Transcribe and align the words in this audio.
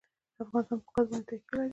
افغانستان 0.43 0.79
په 0.83 0.89
ګاز 0.95 1.07
باندې 1.11 1.25
تکیه 1.27 1.55
لري. 1.57 1.69